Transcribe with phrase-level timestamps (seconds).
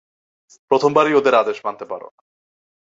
[0.71, 2.21] প্রথমবারেই ওদের আদেশ মানতে পারো না।